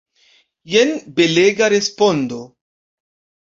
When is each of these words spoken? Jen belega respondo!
Jen 0.75 0.93
belega 1.21 1.69
respondo! 1.77 2.43